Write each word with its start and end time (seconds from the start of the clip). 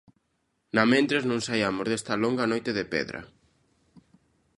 Namentres 0.77 1.23
non 1.29 1.43
saiamos 1.47 1.85
desta 1.87 2.13
longa 2.23 2.45
noite 2.51 2.71
de 2.77 2.85
pedra. 2.93 3.21